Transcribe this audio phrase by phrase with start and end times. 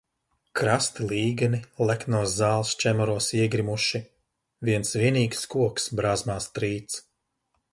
[0.59, 4.01] Krasti līgani leknos zāles čemuros iegrimuši,
[4.71, 6.99] viens vienīgs koks brāzmās trīc.